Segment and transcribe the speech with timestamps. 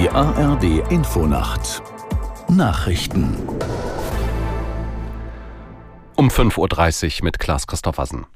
[0.00, 1.82] Die ARD Infonacht
[2.48, 3.36] Nachrichten
[6.14, 8.26] um 5.30 Uhr mit Klaas Christoffersen.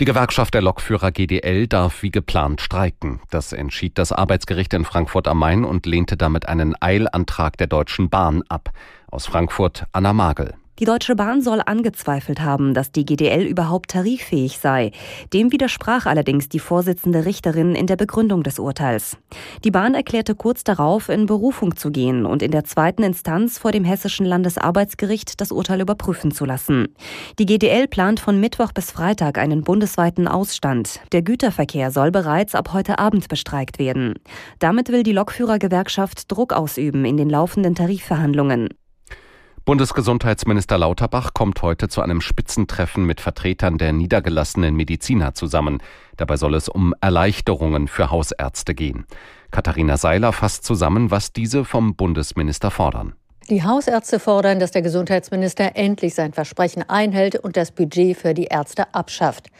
[0.00, 3.20] Die Gewerkschaft der Lokführer GDL darf wie geplant streiken.
[3.30, 8.10] Das entschied das Arbeitsgericht in Frankfurt am Main und lehnte damit einen Eilantrag der Deutschen
[8.10, 8.72] Bahn ab.
[9.08, 10.54] Aus Frankfurt Anna Magel.
[10.78, 14.92] Die Deutsche Bahn soll angezweifelt haben, dass die GDL überhaupt tariffähig sei.
[15.32, 19.16] Dem widersprach allerdings die Vorsitzende Richterin in der Begründung des Urteils.
[19.64, 23.72] Die Bahn erklärte kurz darauf, in Berufung zu gehen und in der zweiten Instanz vor
[23.72, 26.88] dem Hessischen Landesarbeitsgericht das Urteil überprüfen zu lassen.
[27.38, 31.00] Die GDL plant von Mittwoch bis Freitag einen bundesweiten Ausstand.
[31.12, 34.14] Der Güterverkehr soll bereits ab heute Abend bestreikt werden.
[34.58, 38.68] Damit will die Lokführergewerkschaft Druck ausüben in den laufenden Tarifverhandlungen.
[39.66, 45.82] Bundesgesundheitsminister Lauterbach kommt heute zu einem Spitzentreffen mit Vertretern der niedergelassenen Mediziner zusammen.
[46.16, 49.06] Dabei soll es um Erleichterungen für Hausärzte gehen.
[49.50, 53.14] Katharina Seiler fasst zusammen, was diese vom Bundesminister fordern.
[53.48, 58.46] Die Hausärzte fordern, dass der Gesundheitsminister endlich sein Versprechen einhält und das Budget für die
[58.46, 59.50] Ärzte abschafft.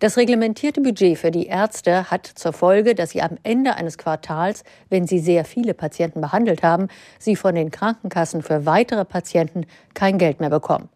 [0.00, 4.64] Das reglementierte Budget für die Ärzte hat zur Folge, dass sie am Ende eines Quartals,
[4.88, 10.16] wenn sie sehr viele Patienten behandelt haben, sie von den Krankenkassen für weitere Patienten kein
[10.16, 10.88] Geld mehr bekommen.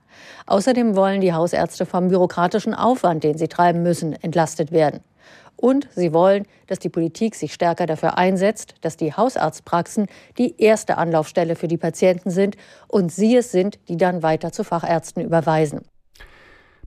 [0.47, 5.01] Außerdem wollen die Hausärzte vom bürokratischen Aufwand, den sie treiben müssen, entlastet werden.
[5.61, 10.07] Und sie wollen, dass die Politik sich stärker dafür einsetzt, dass die Hausarztpraxen
[10.39, 12.57] die erste Anlaufstelle für die Patienten sind
[12.87, 15.81] und sie es sind, die dann weiter zu Fachärzten überweisen.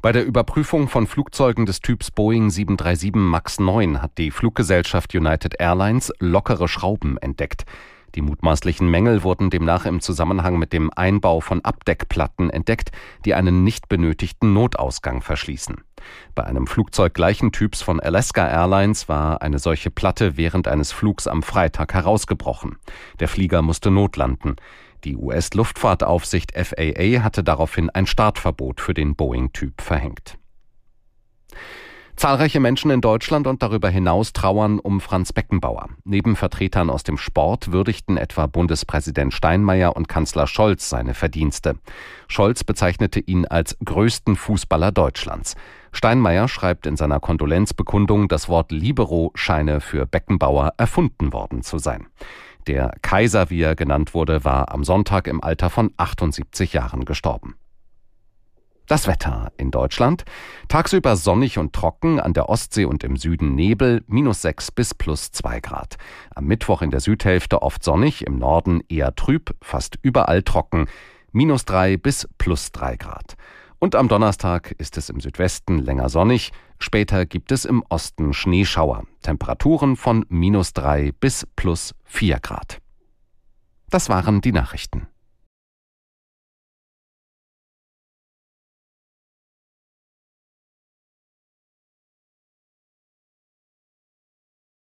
[0.02, 5.60] Bei der Überprüfung von Flugzeugen des Typs Boeing 737 MAX 9 hat die Fluggesellschaft United
[5.60, 7.66] Airlines lockere Schrauben entdeckt.
[8.16, 12.92] Die mutmaßlichen Mängel wurden demnach im Zusammenhang mit dem Einbau von Abdeckplatten entdeckt,
[13.26, 15.78] die einen nicht benötigten Notausgang verschließen.
[16.36, 21.28] Bei einem Flugzeug gleichen Typs von Alaska Airlines war eine solche Platte während eines Flugs
[21.28, 22.78] am Freitag herausgebrochen.
[23.20, 24.56] Der Flieger musste notlanden.
[25.04, 30.38] Die US-Luftfahrtaufsicht FAA hatte daraufhin ein Startverbot für den Boeing-Typ verhängt.
[32.16, 35.90] Zahlreiche Menschen in Deutschland und darüber hinaus trauern um Franz Beckenbauer.
[36.04, 41.76] Neben Vertretern aus dem Sport würdigten etwa Bundespräsident Steinmeier und Kanzler Scholz seine Verdienste.
[42.28, 45.56] Scholz bezeichnete ihn als größten Fußballer Deutschlands.
[45.92, 52.08] Steinmeier schreibt in seiner Kondolenzbekundung, das Wort Libero scheine für Beckenbauer erfunden worden zu sein.
[52.68, 57.56] Der Kaiser, wie er genannt wurde, war am Sonntag im Alter von 78 Jahren gestorben.
[58.92, 60.26] Das Wetter in Deutschland.
[60.68, 65.32] Tagsüber sonnig und trocken, an der Ostsee und im Süden Nebel, minus 6 bis plus
[65.32, 65.96] 2 Grad.
[66.36, 70.88] Am Mittwoch in der Südhälfte oft sonnig, im Norden eher trüb, fast überall trocken,
[71.32, 73.38] minus 3 bis plus 3 Grad.
[73.80, 79.06] Und am Donnerstag ist es im Südwesten länger sonnig, später gibt es im Osten Schneeschauer.
[79.22, 82.80] Temperaturen von minus 3 bis plus 4 Grad.
[83.90, 85.08] Das waren die Nachrichten.